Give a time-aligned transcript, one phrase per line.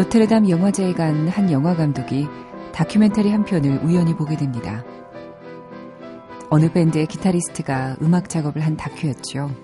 [0.00, 2.26] 로테르담 영화제에 간 한 영화 감독이
[2.72, 4.82] 다큐멘터리 한 편을 우연히 보게 됩니다.
[6.48, 9.54] 어느 밴드의 기타리스트가 음악 작업을 한 다큐였죠.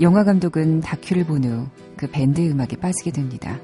[0.00, 1.66] 영화 감독은 다큐를 본 후
[1.98, 3.58] 그 밴드 음악에 빠지게 됩니다.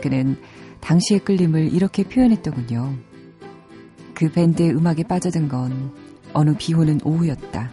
[0.00, 0.38] 그는
[0.80, 2.94] 당시의 끌림을 이렇게 표현했더군요.
[4.14, 5.92] 그 밴드의 음악에 빠져든 건
[6.32, 7.70] 어느 비 오는 오후였다.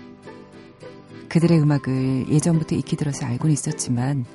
[1.29, 4.25] 그들의 음악을 예전부터 익히 들어서 알고는 있었지만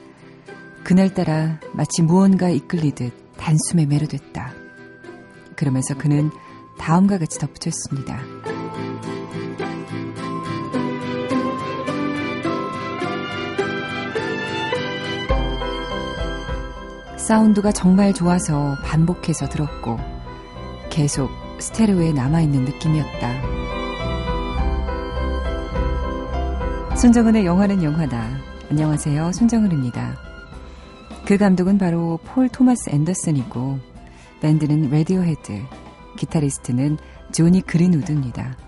[0.87, 4.53] 그날따라 마치 무언가 이끌리듯 단숨에 매료됐다.
[5.57, 6.31] 그러면서 그는
[6.79, 8.21] 다음과 같이 덧붙였습니다.
[17.17, 19.99] 사운드가 정말 좋아서 반복해서 들었고
[20.89, 23.33] 계속 스테레오에 남아있는 느낌이었다.
[26.95, 28.29] 손정은의 영화는 영화다.
[28.71, 29.33] 안녕하세요.
[29.33, 30.26] 손정은입니다.
[31.27, 33.81] 그 감독은 바로 폴 토마스 앤더슨이고
[34.41, 35.61] 밴드는 레디오헤드,
[36.17, 36.99] 기타리스트는
[37.33, 38.66] 조니 그린우드입니다.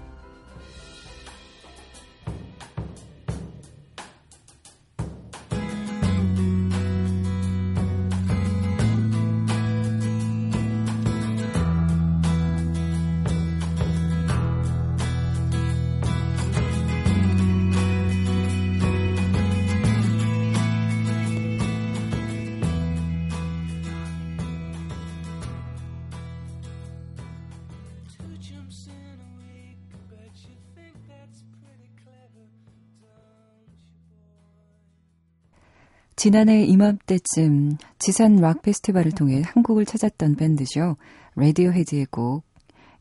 [36.18, 40.96] 지난해 이맘때쯤 지산 락 페스티벌을 통해 한국을 찾았던 밴드죠.
[41.36, 42.42] 레디오 헤드의 곡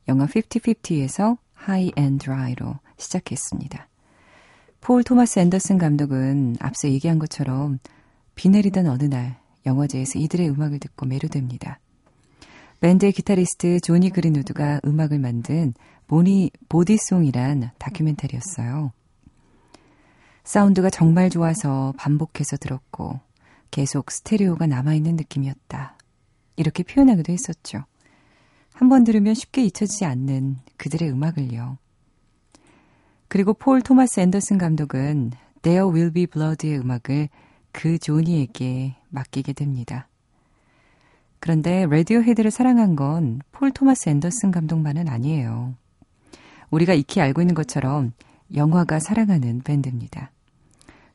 [0.08, 3.88] 영화 50-50에서 High and Dry로 시작했습니다.
[4.82, 7.80] 폴 토마스 앤더슨 감독은 앞서 얘기한 것처럼
[8.36, 11.80] 비 내리던 어느 날 영화제에서 이들의 음악을 듣고 매료됩니다.
[12.82, 15.74] 밴드의 기타리스트 조니 그린우드가 음악을 만든
[16.06, 18.92] 모니 Bodysong이란 다큐멘터리였어요.
[20.48, 23.20] 사운드가 정말 좋아서 반복해서 들었고
[23.70, 25.98] 계속 스테레오가 남아있는 느낌이었다.
[26.56, 27.84] 이렇게 표현하기도 했었죠.
[28.72, 31.78] 한 번 들으면 쉽게 잊혀지지 않는 그들의 음악을요.
[33.28, 35.32] 그리고 폴 토마스 앤더슨 감독은
[35.64, 37.28] There Will Be Blood의 음악을
[37.74, 40.08] 그 조니에게 맡기게 됩니다.
[41.42, 45.76] 그런데 레디오 헤드를 사랑한 건 폴 토마스 앤더슨 감독만은 아니에요.
[46.70, 48.14] 우리가 익히 알고 있는 것처럼
[48.56, 50.32] 영화가 사랑하는 밴드입니다.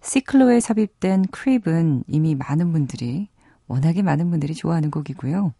[0.03, 3.29] 시클로에 삽입된 크립은 이미 많은 분들이
[3.69, 5.55] 워낙에 많은 분들이 좋아하는 곡이고요.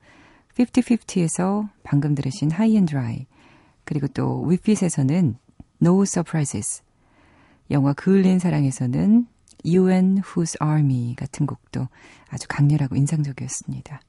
[0.59, 3.27] 50-50에서 방금 들으신 High and Dry
[3.85, 5.37] 그리고 또 위핏에서는
[5.81, 6.83] No Surprises
[7.71, 9.27] 영화 그을린 사랑에서는
[9.65, 11.89] You and Whose Army 같은 곡도
[12.29, 14.01] 아주 강렬하고 인상적이었습니다.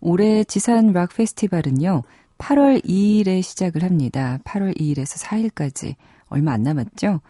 [0.00, 2.02] 올해 지산 락 페스티벌은요.
[2.38, 4.38] 8월 2일에 시작을 합니다.
[4.44, 5.96] 8월 2일에서 4일까지
[6.28, 7.20] 얼마 안 남았죠?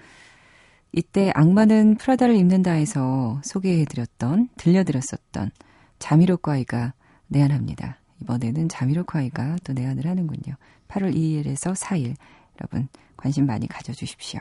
[0.92, 5.50] 이때 악마는 프라다를 입는다에서 소개해드렸던, 들려드렸었던
[5.98, 6.92] 자미로콰이가
[7.28, 7.98] 내한합니다.
[8.20, 10.54] 이번에는 자미로콰이가 또 내한을 하는군요.
[10.88, 12.14] 8월 2일에서 4일
[12.60, 14.40] 여러분 관심 많이 가져주십시오.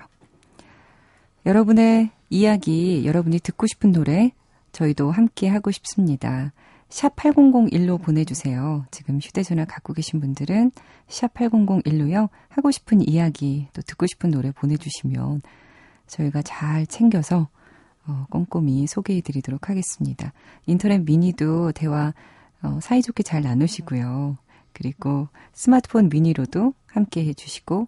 [1.46, 4.32] 여러분의 이야기, 여러분이 듣고 싶은 노래
[4.74, 6.54] 저희도 함께 하고 싶습니다.
[6.90, 8.86] 샵 8001로 보내주세요.
[8.92, 10.72] 지금 휴대전화 갖고 계신 분들은
[11.08, 12.30] 샵 8001로요.
[12.50, 15.42] 하고 싶은 이야기, 또 듣고 싶은 노래 보내주시면
[16.12, 17.48] 저희가 잘 챙겨서
[18.06, 20.34] 어, 꼼꼼히 소개해 드리도록 하겠습니다.
[20.66, 22.14] 인터넷 미니도 대화
[22.62, 24.38] 어, 사이좋게 잘 나누시고요.
[24.74, 27.88] 그리고 스마트폰 미니로도 함께 해주시고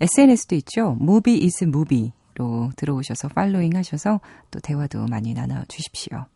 [0.00, 0.96] SNS도 있죠.
[1.00, 4.20] Movie is Movie로 들어오셔서 팔로잉 하셔서
[4.50, 6.26] 또 대화도 많이 나눠주십시오.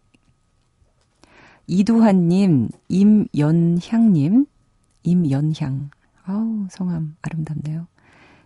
[1.66, 4.46] 이두환님, 임연향님,
[5.02, 5.90] 임연향.
[6.24, 7.88] 아우, 성함 아름답네요.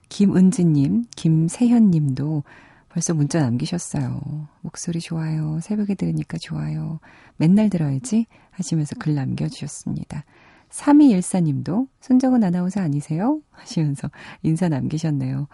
[0.09, 2.43] 김은지님, 김세현님도
[2.91, 4.49] 벌써 문자 남기셨어요.
[4.63, 5.61] 목소리 좋아요.
[5.61, 6.99] 새벽에 들으니까 좋아요.
[7.37, 10.25] 맨날 들어야지 하시면서 글 남겨주셨습니다.
[10.71, 13.41] 3214님도 손정은 아나운서 아니세요?
[13.53, 14.11] 하시면서
[14.43, 15.47] 인사 남기셨네요.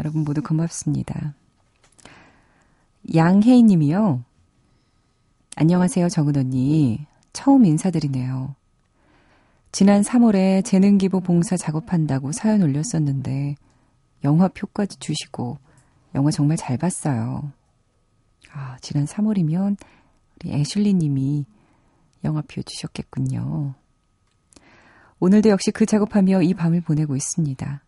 [0.00, 1.34] 여러분 모두 고맙습니다.
[3.14, 4.24] 양혜인 님이요.
[5.56, 7.06] 안녕하세요, 정은 언니.
[7.32, 8.56] 처음 인사드리네요.
[9.70, 13.54] 지난 3월에 재능기부 봉사 작업한다고 사연 올렸었는데,
[14.24, 15.58] 영화 표까지 주시고,
[16.14, 17.52] 영화 정말 잘 봤어요.
[18.52, 19.76] 아, 지난 3월이면
[20.36, 21.44] 우리 애슐리 님이
[22.22, 23.74] 영화표 주셨겠군요.
[25.20, 27.82] 오늘도 역시 그 작업하며 이 밤을 보내고 있습니다.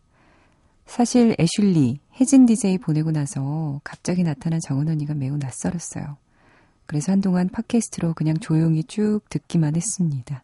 [0.85, 6.17] 사실 애슐리, 혜진 DJ 보내고 나서 갑자기 나타난 정은 언니가 매우 낯설었어요.
[6.85, 10.43] 그래서 한동안 팟캐스트로 그냥 조용히 쭉 듣기만 했습니다.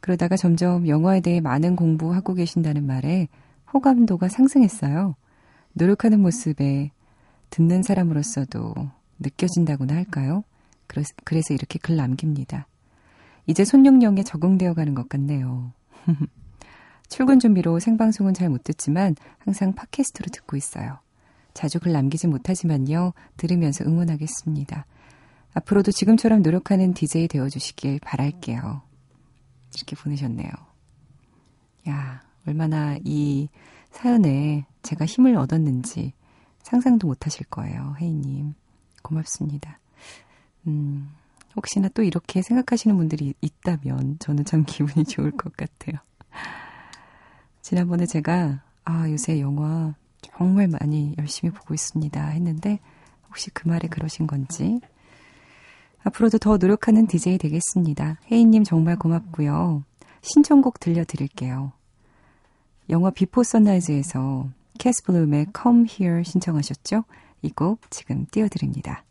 [0.00, 3.28] 그러다가 점점 영화에 대해 많은 공부하고 계신다는 말에
[3.72, 5.14] 호감도가 상승했어요.
[5.74, 6.90] 노력하는 모습에
[7.50, 8.74] 듣는 사람으로서도
[9.18, 10.44] 느껴진다고나 할까요?
[10.86, 12.66] 그래서 이렇게 글 남깁니다.
[13.46, 15.72] 이제 손용령에 적응되어 가는 것 같네요.
[17.08, 20.98] 출근 준비로 생방송은 잘 못 듣지만 항상 팟캐스트로 듣고 있어요.
[21.52, 23.12] 자주 글 남기지 못하지만요.
[23.36, 24.86] 들으면서 응원하겠습니다.
[25.54, 28.82] 앞으로도 지금처럼 노력하는 DJ 되어주시길 바랄게요.
[29.76, 30.50] 이렇게 보내셨네요.
[31.88, 33.48] 야, 얼마나 이
[33.94, 36.12] 사연에 제가 힘을 얻었는지
[36.62, 37.94] 상상도 못 하실 거예요.
[38.00, 38.54] 혜이님.
[39.02, 39.78] 고맙습니다.
[40.66, 41.10] 음,
[41.54, 45.96] 혹시나 또 이렇게 생각하시는 분들이 있다면 저는 참 기분이 좋을 것 같아요.
[47.62, 52.26] 지난번에 제가, 아, 요새 영화 정말 많이 열심히 보고 있습니다.
[52.26, 52.80] 했는데,
[53.28, 54.80] 혹시 그 말에 그러신 건지.
[56.02, 58.18] 앞으로도 더 노력하는 DJ 되겠습니다.
[58.30, 59.84] 혜인님 정말 고맙고요.
[60.20, 61.72] 신청곡 들려드릴게요.
[62.90, 64.48] 영화 Before Sunrise에서
[64.78, 67.04] 캐스블룸의 Come Here 신청하셨죠?
[67.42, 69.04] 이 곡 지금 띄워드립니다.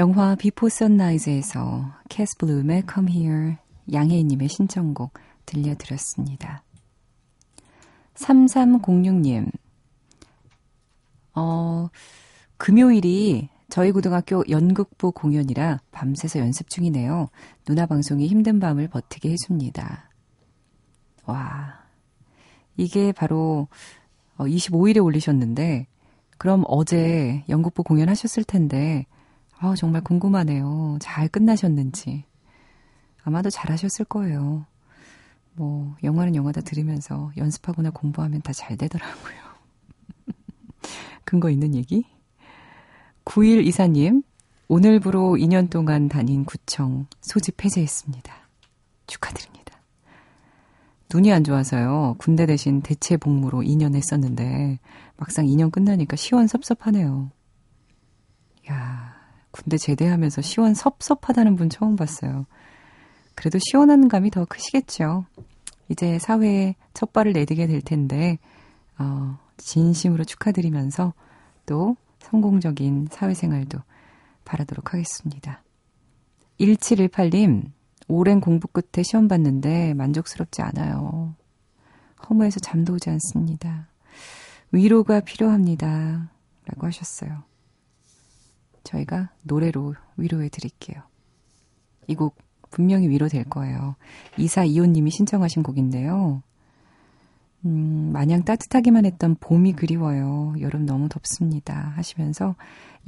[0.00, 3.56] 영화 Before Sunrise에서 캐스 블룸의 Come Here
[3.92, 5.12] 양혜인님의 신청곡
[5.44, 6.64] 들려드렸습니다.
[8.14, 9.52] 3306님,
[11.34, 11.90] 어,
[12.56, 17.28] 금요일이 저희 고등학교 연극부 공연이라 밤새서 연습 중이네요.
[17.66, 20.08] 누나 방송이 힘든 밤을 버티게 해줍니다.
[21.26, 21.78] 와,
[22.78, 23.68] 이게 바로
[24.38, 25.88] 25일에 어, 올리셨는데,
[26.38, 29.04] 그럼 어제 연극부 공연 하셨을 텐데,
[29.62, 30.96] 아, 정말 궁금하네요.
[31.00, 32.24] 잘 끝나셨는지.
[33.22, 34.64] 아마도 잘하셨을 거예요.
[35.52, 39.34] 뭐, 영화는 영화다 들으면서 연습하거나 공부하면 다 잘 되더라고요.
[41.24, 42.06] 근거 있는 얘기?
[43.26, 44.22] 9일 이사님,
[44.68, 48.32] 오늘부로 2년 동안 다닌 구청 소집 해제했습니다.
[49.06, 49.78] 축하드립니다.
[51.12, 52.14] 눈이 안 좋아서요.
[52.18, 54.78] 군대 대신 대체 복무로 2년 했었는데,
[55.18, 57.30] 막상 2년 끝나니까 시원섭섭하네요.
[58.70, 59.09] 야
[59.50, 62.46] 군대 제대하면서 시원 섭섭하다는 분 처음 봤어요.
[63.34, 65.24] 그래도 시원한 감이 더 크시겠죠.
[65.88, 68.38] 이제 사회에 첫 발을 내디게 될 텐데,
[68.98, 71.14] 어, 진심으로 축하드리면서
[71.66, 73.78] 또 성공적인 사회생활도
[74.44, 75.62] 바라도록 하겠습니다.
[76.60, 77.70] 1718님,
[78.08, 81.34] 오랜 공부 끝에 시험 봤는데 만족스럽지 않아요.
[82.28, 83.88] 허무해서 잠도 오지 않습니다.
[84.72, 86.30] 위로가 필요합니다.
[86.66, 87.49] 라고 하셨어요.
[88.84, 91.02] 저희가 노래로 위로해 드릴게요.
[92.08, 92.36] 이 곡
[92.70, 93.96] 분명히 위로될 거예요.
[94.36, 96.42] 이사 이호님이 신청하신 곡인데요.
[97.66, 100.54] 음, 마냥 따뜻하기만 했던 봄이 그리워요.
[100.60, 101.92] 여름 너무 덥습니다.
[101.96, 102.54] 하시면서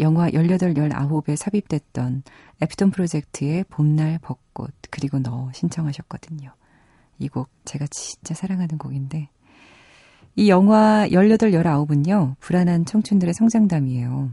[0.00, 2.22] 영화 18, 19에 삽입됐던
[2.60, 6.50] 에피톤 프로젝트의 봄날 벚꽃 그리고 너 신청하셨거든요.
[7.18, 9.28] 이 곡 제가 진짜 사랑하는 곡인데
[10.36, 12.36] 이 영화 18, 19은요.
[12.40, 14.30] 불안한 청춘들의 성장담이에요.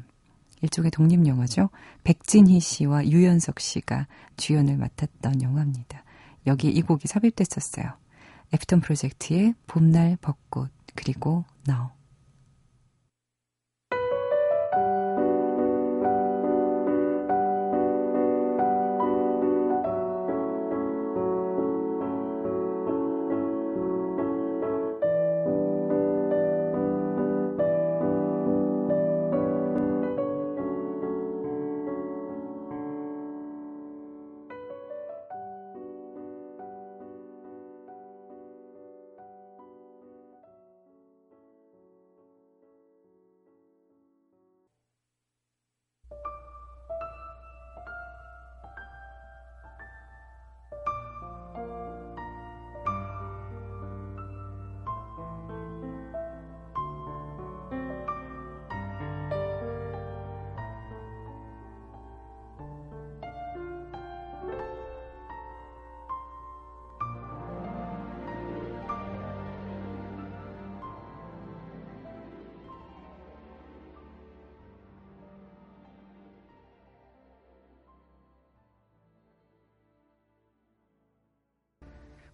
[0.62, 1.70] 일종의 독립 영화죠.
[2.04, 6.04] 백진희 씨와 유연석 씨가 주연을 맡았던 영화입니다.
[6.48, 7.94] 여기에 이 곡이 삽입됐었어요.
[8.54, 11.99] 애프턴 프로젝트의 봄날 벚꽃 그리고 너.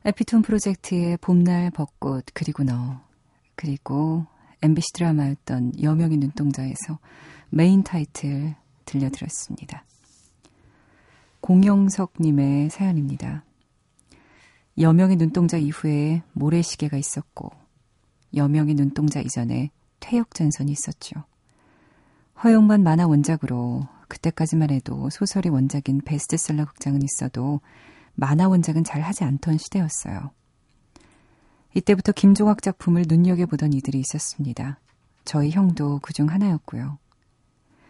[0.07, 3.01] 에피톤 프로젝트의 봄날 벚꽃 그리고 너
[3.55, 4.27] 그리고
[4.61, 6.99] MBC 드라마였던 여명의 눈동자에서
[7.49, 8.53] 메인 타이틀
[8.85, 9.83] 들려드렸습니다.
[11.41, 13.45] 공영석님의 사연입니다.
[14.77, 17.49] 여명의 눈동자 이후에 모래시계가 있었고
[18.35, 19.71] 여명의 눈동자 이전에
[20.01, 21.23] 퇴역전선이 있었죠.
[22.43, 27.61] 허영만 만화 원작으로 그때까지만 해도 소설이 원작인 베스트셀러 극장은 있어도
[28.15, 30.31] 만화 원작은 잘 하지 않던 시대였어요.
[31.73, 34.79] 이때부터 김종학 작품을 눈여겨보던 이들이 있었습니다.
[35.25, 36.97] 저희 형도 그 중 하나였고요.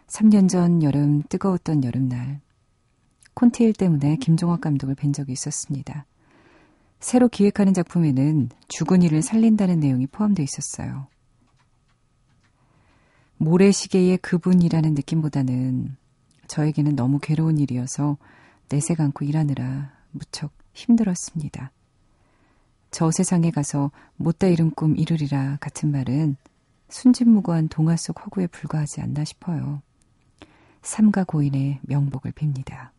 [0.07, 2.41] 3년 전 여름 뜨거웠던 여름날
[3.33, 6.05] 콘티일 때문에 김종학 감독을 뵌 적이 있었습니다.
[6.99, 11.07] 새로 기획하는 작품에는 죽은 이를 살린다는 내용이 포함되어 있었어요.
[13.37, 15.95] 모래시계의 그분이라는 느낌보다는
[16.47, 18.17] 저에게는 너무 괴로운 일이어서
[18.69, 21.71] 내색 않고 일하느라 무척 힘들었습니다.
[22.91, 26.37] 저 세상에 가서 못다 이룬 꿈 이루리라 같은 말은
[26.89, 29.81] 순진무구한 동화 속 허구에 불과하지 않나 싶어요.
[30.81, 32.94] 삼가 고인의 명복을 빕니다.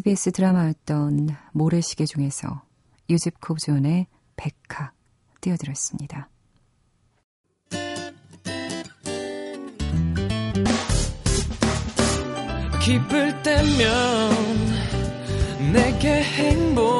[0.00, 2.62] SBS 드라마였던 모래시계 중에서
[3.10, 4.92] 유집 코브존의 백화
[5.42, 6.30] 띄워드렸습니다.
[12.82, 14.32] 기쁠 때면
[15.74, 16.99] 내게 행복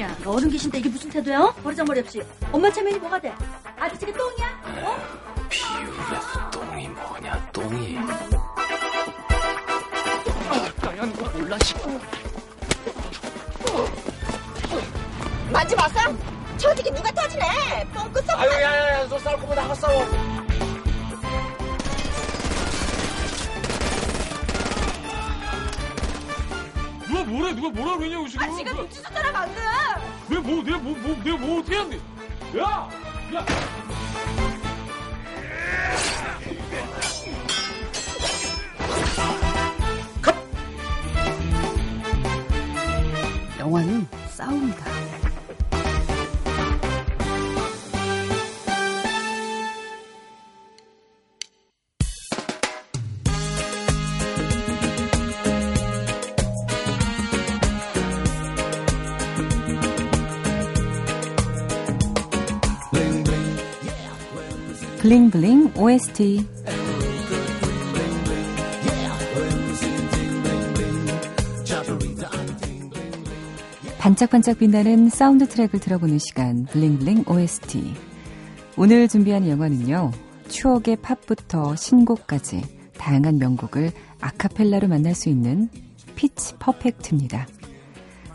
[0.00, 1.52] 야, 어른 계신데 이게 무슨 태도야?
[1.62, 2.22] 버르장머리 없이.
[2.52, 3.34] 엄마 체면이 뭐가 돼?
[3.78, 4.60] 아저씨가 똥이야?
[4.82, 4.96] 어?
[5.48, 7.98] 비율에서 똥이 뭐냐 똥이
[10.80, 12.00] 까얀 거 몰라 싶고
[15.52, 16.16] 만지 마세요
[16.56, 20.04] 저 어떻게 누가 터지네 뻥끗 썩 아유 야 야 야 너 싸울 거면 나가 싸워
[27.20, 29.54] 누가 뭐래 누가 뭐라 그러냐고 지금 아 지금 눈치 줬잖아 방금
[30.28, 31.96] 내가 뭐 내가 뭐, 뭐 내가 뭐 어떻게 한대
[32.58, 32.88] 야!
[33.34, 33.46] 야!
[43.58, 45.29] 영화는 싸움이다.
[65.10, 66.46] Bling Bling OST
[73.98, 77.92] 반짝반짝 빛나는 사운드 트랙을 들어보는 시간 Bling Bling OST
[78.76, 80.12] 오늘 준비한 영화는요
[80.46, 82.62] 추억의 팝부터 신곡까지
[82.96, 83.90] 다양한 명곡을
[84.20, 85.70] 아카펠라로 만날 수 있는
[86.14, 87.48] Pitch Perfect입니다.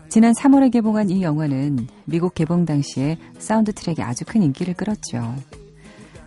[0.09, 5.35] 지난 3월에 개봉한 이 영화는 미국 개봉 당시에 사운드 트랙이 아주 큰 인기를 끌었죠.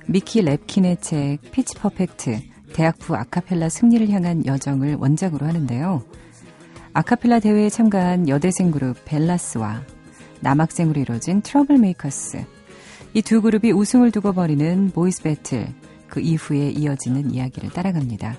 [0.08, 2.40] 미키 랩킨의 책 Pitch Perfect
[2.72, 6.02] 대학부 아카펠라 승리를 향한 여정을 원작으로 하는데요.
[6.94, 9.82] 아카펠라 대회에 참가한 여대생 그룹 벨라스와
[10.40, 12.44] 남학생으로 이뤄진 Treblemakers.
[13.14, 15.68] 이 두 그룹이 우승을 두고 벌이는 voice battle,
[16.08, 18.36] 그 이후에 이어지는 이야기를 따라갑니다.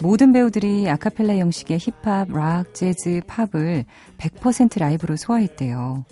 [0.00, 3.84] 모든 배우들이 아카펠라 형식의 힙합, 락, 재즈, 팝을
[4.18, 6.04] 100% 라이브로 소화했대요.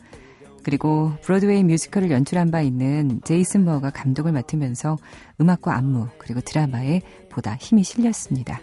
[0.62, 4.96] 그리고 브로드웨이 뮤지컬을 연출한 바 있는 제이슨 무어가 감독을 맡으면서
[5.40, 8.60] 음악과 안무, 그리고 드라마에 보다 힘이 실렸습니다.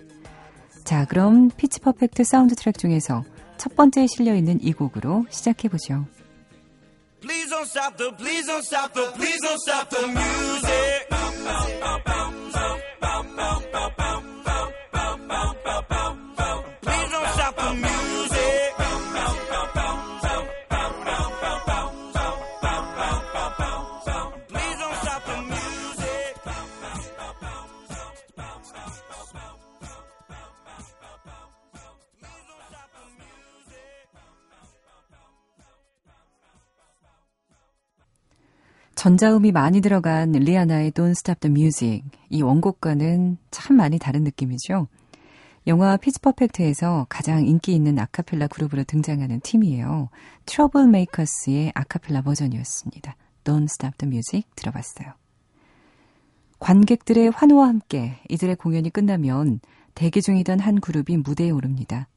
[0.83, 3.23] 자, 그럼 Pitch Perfect 사운드 트랙 중에서
[3.57, 6.05] 첫 번째에 실려 있는 이 곡으로 시작해 보죠.
[7.19, 11.07] Please don't stop the, please don't stop the, please don't stop the music.
[39.07, 42.03] 전자음이 많이 들어간 리아나의 Don't Stop the Music.
[42.29, 44.89] 이 원곡과는 참 많이 다른 느낌이죠.
[45.65, 50.09] 영화 피치 퍼펙트에서 가장 인기 있는 아카펠라 그룹으로 등장하는 팀이에요.
[50.45, 53.15] 트러블 메이커스의 아카펠라 버전이었습니다.
[53.45, 55.13] Don't Stop the Music 들어봤어요.
[56.59, 59.61] 관객들의 환호와 함께 이들의 공연이 끝나면
[59.95, 62.09] 대기 중이던 한 그룹이 무대에 오릅니다.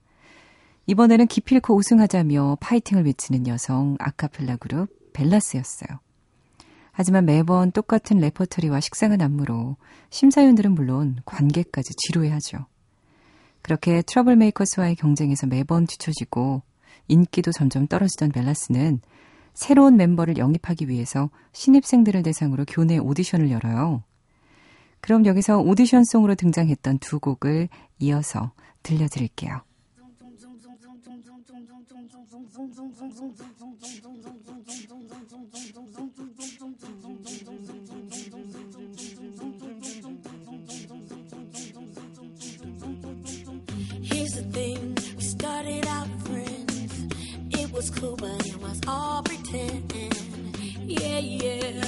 [0.86, 6.00] 이번에는 기필코 우승하자며 파이팅을 외치는 여성 아카펠라 그룹 벨라스였어요.
[7.00, 9.78] 하지만 매번 똑같은 레퍼토리와 식상한 안무로
[10.10, 12.66] 심사위원들은 물론 관객까지 지루해하죠.
[13.62, 16.60] 그렇게 트러블 메이커스와의 경쟁에서 매번 뒤처지고
[17.08, 19.00] 인기도 점점 떨어지던 벨라스는
[19.54, 24.04] 새로운 멤버를 영입하기 위해서 신입생들을 대상으로 교내 오디션을 열어요.
[25.00, 28.52] 그럼 여기서 오디션송으로 등장했던 두 곡을 이어서
[28.82, 29.62] 들려드릴게요.
[32.52, 32.74] Here's
[44.32, 47.06] the thing, we started out friends.
[47.50, 49.92] It was cool, but it was all pretend.
[50.82, 51.84] Yeah, yeah.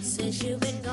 [0.00, 0.87] Since you've been gone.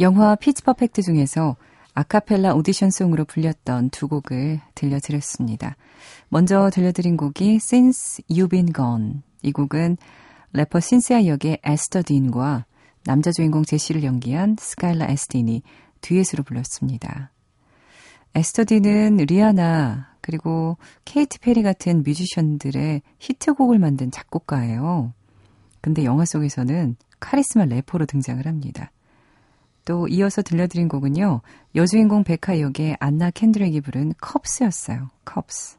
[0.00, 1.56] 영화 피치 퍼펙트 중에서
[1.92, 5.76] 아카펠라 오디션송으로 불렸던 두 곡을 들려드렸습니다.
[6.30, 9.20] 먼저 들려드린 곡이 Since You've Been Gone.
[9.42, 9.98] 이 곡은
[10.54, 12.64] 래퍼 신시아 역의 에스터 딘과
[13.04, 15.62] 남자 주인공 제시를 연기한 스카일라 에스틴이
[16.00, 17.30] 듀엣으로 불렀습니다.
[18.34, 25.12] 에스터 딘은 리아나 그리고 케이티 페리 같은 뮤지션들의 히트곡을 만든 작곡가예요.
[25.82, 28.90] 근데 영화 속에서는 카리스마 래퍼로 등장을 합니다.
[29.84, 31.40] 또 이어서 들려드린 곡은요.
[31.74, 35.08] 여주인공 베카 역의 안나 캔드렉이 부른 컵스였어요.
[35.24, 35.78] 컵스.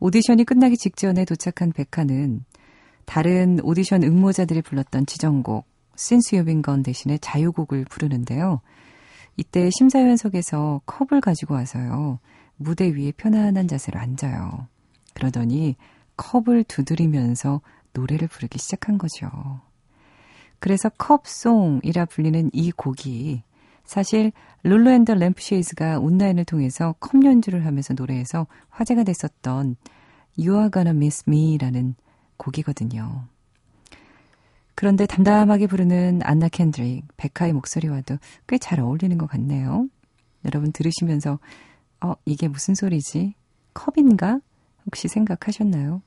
[0.00, 2.44] 오디션이 끝나기 직전에 도착한 베카는
[3.04, 5.64] 다른 오디션 응모자들이 불렀던 지정곡
[5.96, 8.60] Since You've Been Gone 대신에 자유곡을 부르는데요.
[9.36, 12.18] 이때 심사위원석에서 컵을 가지고 와서요.
[12.56, 14.66] 무대 위에 편안한 자세로 앉아요.
[15.14, 15.76] 그러더니
[16.16, 17.60] 컵을 두드리면서
[17.92, 19.30] 노래를 부르기 시작한 거죠.
[20.62, 23.42] 그래서 컵송이라 불리는 이 곡이
[23.84, 24.30] 사실
[24.62, 29.74] Lulu and the Lampshades가 온라인을 통해서 컵 연주를 하면서 노래해서 화제가 됐었던
[30.38, 31.96] You Are Gonna Miss Me라는
[32.36, 33.24] 곡이거든요.
[34.76, 39.88] 그런데 담담하게 부르는 안나 캔드릭, 베카의 목소리와도 꽤 잘 어울리는 것 같네요.
[40.44, 41.40] 여러분 들으시면서
[42.02, 43.34] 어, 이게 무슨 소리지?
[43.74, 44.38] 컵인가?
[44.86, 46.02] 혹시 생각하셨나요?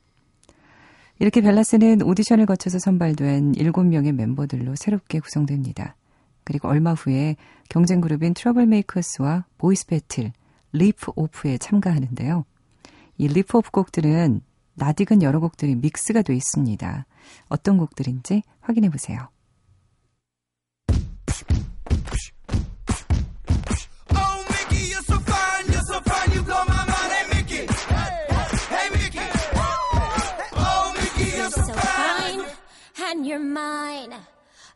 [1.18, 5.96] 이렇게 벨라스는 오디션을 거쳐서 선발된 7명의 멤버들로 새롭게 구성됩니다.
[6.44, 7.36] 그리고 얼마 후에
[7.68, 10.32] 경쟁 그룹인 트러블 메이커스와 voice battle,
[10.72, 12.44] riff off에 참가하는데요.
[13.18, 14.42] 이 riff off 곡들은
[14.74, 17.06] 낯익은 여러 곡들이 믹스가 돼 있습니다.
[17.48, 19.28] 어떤 곡들인지 확인해 보세요.
[33.26, 34.14] You're mine.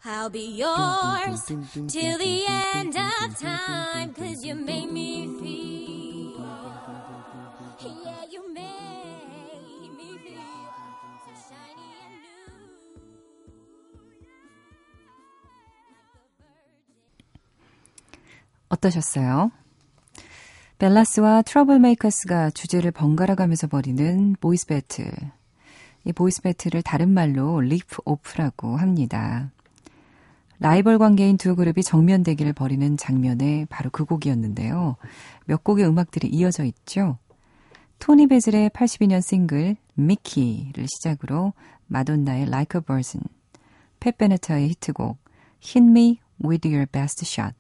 [0.04, 6.40] I'll be yours till the end of time, cause you make me feel.
[7.80, 10.42] Yeah, you make me feel
[11.24, 12.50] so shiny and new.
[18.70, 19.52] 어떠셨어요?
[20.78, 25.12] 벨라스와 트러블 메이커스가 주제를 번갈아 가면서 벌이는 보이스 배틀.
[26.04, 29.50] 이 voice battle을 다른 말로 riff off라고 합니다.
[30.58, 34.96] 라이벌 관계인 두 그룹이 정면 대결을 벌이는 장면에 바로 그 곡이었는데요.
[35.46, 37.18] 몇 곡의 음악들이 이어져 있죠.
[37.98, 41.52] 토니 베이즐의 82년 싱글 Mickey를 시작으로
[41.86, 43.22] 마돈나의 Like a Virgin,
[44.00, 45.18] 팻 베네타의 히트곡
[45.62, 47.54] Hit Me With Your Best Shot,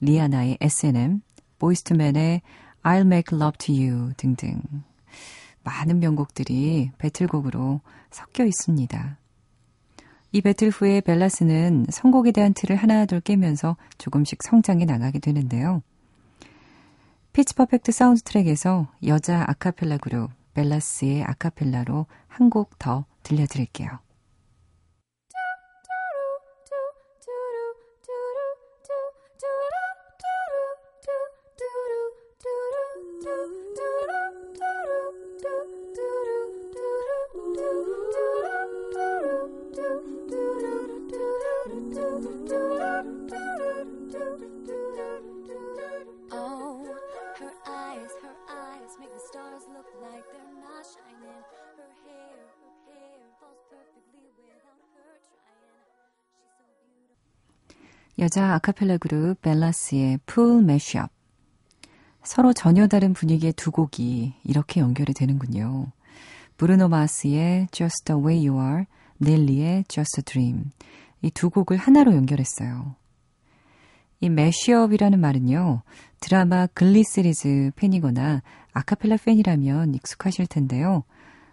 [0.00, 1.22] 리아나의 S&M,
[1.58, 2.42] 보이스투맨의
[2.82, 4.60] I'll Make Love to You 등등
[5.64, 9.18] 많은 명곡들이 battle곡으로 섞여 있습니다.
[10.32, 15.82] 이 배틀 후에 벨라스는 선곡에 대한 틀을 하나둘 깨면서 조금씩 성장해 나가게 되는데요.
[17.32, 23.88] 피치 퍼펙트 사운드 트랙에서 여자 아카펠라 그룹 벨라스의 아카펠라로 한 곡 더 들려드릴게요.
[58.24, 61.10] 여자 아카펠라 그룹 벨라스의 pool mash-up.
[62.22, 65.92] 서로 전혀 다른 분위기의 두 곡이 이렇게 연결이 되는군요.
[66.56, 68.84] 브루노 마스의 Just the Way You Are,
[69.18, 70.70] 넬리의 Just a Dream.
[71.20, 72.96] 이 두 곡을 하나로 연결했어요.
[74.20, 75.82] 이 mash-up이라는 말은요,
[76.20, 81.04] 드라마 글리 시리즈 팬이거나 아카펠라 팬이라면 익숙하실 텐데요.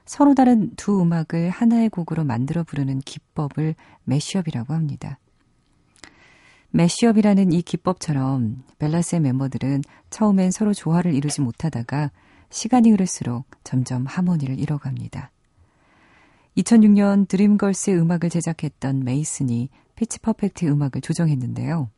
[0.06, 3.76] 서로 다른 두 음악을 하나의 곡으로 만들어 부르는 기법을
[4.06, 5.20] mash-up이라고 합니다.
[6.72, 12.12] mash-up이라는 이 기법처럼 벨라스의 멤버들은 처음엔 서로 조화를 이루지 못하다가
[12.50, 15.32] 시간이 흐를수록 점점 하모니를 이뤄갑니다.
[16.58, 21.90] 2006년 드림걸스의 음악을 제작했던 메이슨이 피치 퍼펙트의 음악을 조정했는데요.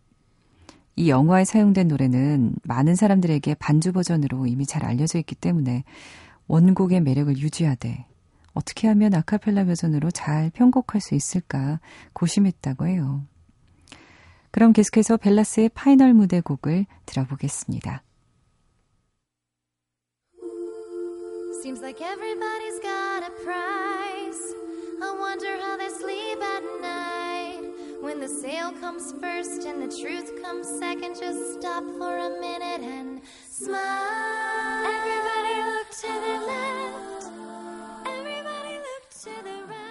[0.96, 5.84] 이 영화에 사용된 노래는 많은 사람들에게 반주 버전으로 이미 잘 알려져 있기 때문에
[6.48, 8.06] 원곡의 매력을 유지하되
[8.54, 11.80] 어떻게 하면 아카펠라 버전으로 잘 편곡할 수 있을까
[12.14, 13.24] 고심했다고 해요.
[14.54, 18.04] 그럼 계속해서 벨라스의 파이널 무대 곡을 들어보겠습니다.
[21.64, 24.54] Seems like everybody's got a price.
[25.02, 27.66] I wonder how they sleep at night.
[28.04, 32.86] When the sale comes first and the truth comes second, just stop for a minute
[32.86, 34.86] and smile.
[34.86, 37.26] Everybody look to the left.
[38.06, 39.83] Everybody look to the right.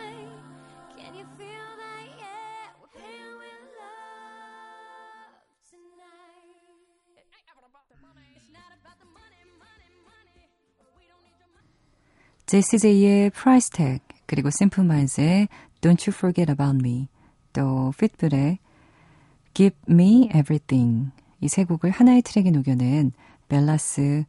[12.47, 15.49] 제시 제이의 프라이스 택 그리고 심플 마인즈의
[15.81, 17.09] Don't You Forget About Me
[17.53, 18.59] 또 핏불의
[19.55, 23.13] Give Me Everything 이 세 곡을 하나의 트랙에 녹여낸
[23.49, 24.27] 벨라스의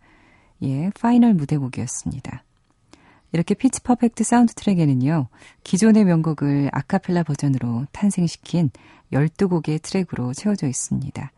[1.00, 2.44] final 무대곡이었습니다.
[3.34, 5.28] 이렇게 피치 퍼펙트 사운드 트랙에는요,
[5.64, 8.72] 기존의 명곡을 아카펠라 버전으로 탄생시킨
[9.12, 11.32] 12곡의 트랙으로 채워져 있습니다.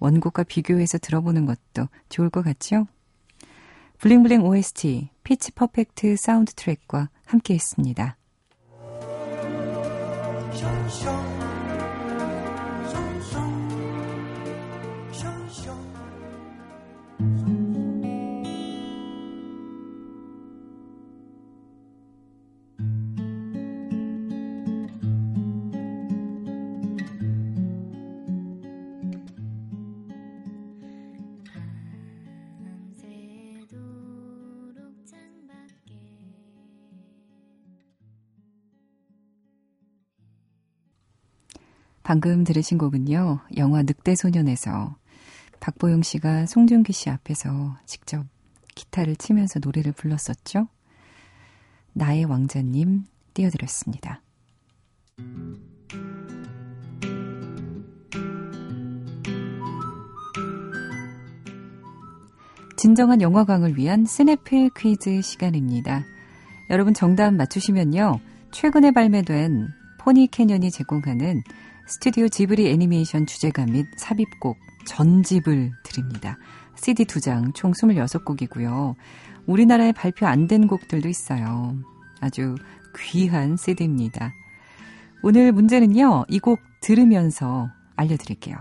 [0.00, 2.86] 원곡과 비교해서 들어보는 것도 좋을 것 같죠?
[3.98, 8.16] 블링블링 OST 피치 퍼펙트 사운드 트랙과 함께 했습니다.
[42.10, 44.96] 방금 들으신 곡은요, 영화 늑대소년에서
[45.60, 48.26] 박보영 씨가 송중기 씨 앞에서 직접
[48.74, 50.66] 기타를 치면서 노래를 불렀었죠.
[51.92, 54.22] 나의 왕자님 띄워드렸습니다.
[62.76, 66.02] 진정한 영화광을 위한 스냅필 퀴즈 시간입니다.
[66.70, 68.18] 여러분 정답 맞추시면요.
[68.50, 69.68] 최근에 발매된
[70.00, 71.44] 포니 캐년이 제공하는
[71.90, 76.38] 스튜디오 지브리 애니메이션 주제가 및 삽입곡 전집을 드립니다.
[76.76, 78.94] CD 두 장, 총 26곡이고요.
[79.46, 81.76] 우리나라에 발표 안 된 곡들도 있어요.
[82.20, 82.54] 아주
[82.96, 84.32] 귀한 CD입니다.
[85.24, 88.56] 오늘 문제는요, 이 곡 들으면서 알려드릴게요.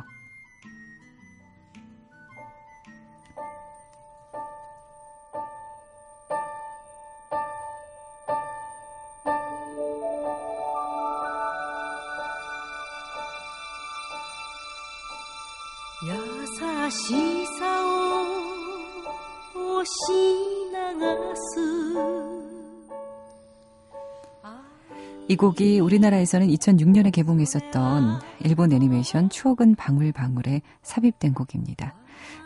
[25.30, 31.94] 이 곡이 우리나라에서는 2006년에 개봉했었던 일본 애니메이션 추억은 방울방울에 삽입된 곡입니다.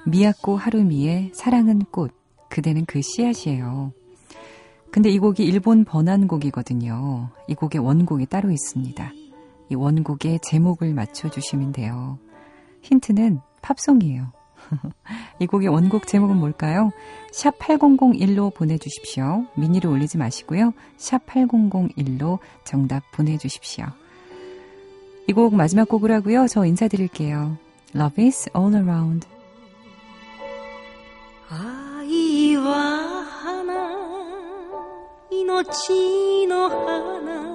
[0.05, 2.11] 미야코 하루미의 사랑은 꽃,
[2.49, 3.93] 그대는 그 씨앗이에요.
[4.91, 7.29] 근데 이 곡이 일본 번안곡이거든요.
[7.47, 9.13] 이 곡의 원곡이 따로 있습니다.
[9.69, 12.19] 이 원곡의 제목을 맞춰주시면 돼요.
[12.81, 14.33] 힌트는 팝송이에요.
[15.40, 16.90] 이 곡의 원곡 제목은 뭘까요?
[17.32, 19.46] 샵 8001로 보내주십시오.
[19.54, 20.72] 미니로 올리지 마시고요.
[20.96, 23.86] 샵 8001로 정답 보내주십시오.
[25.28, 26.46] 이 곡 마지막 곡을 하고요.
[26.48, 27.56] 저 인사드릴게요.
[27.94, 29.26] Love is all around.
[31.50, 33.96] 愛は花
[35.30, 37.48] 命の花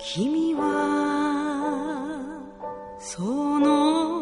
[0.00, 0.64] 君は
[2.98, 3.22] そ
[3.60, 4.21] の